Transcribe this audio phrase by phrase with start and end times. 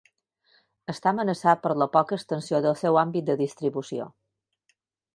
[0.93, 4.13] Està amenaçat per la poca extensió del seu àmbit de distribució.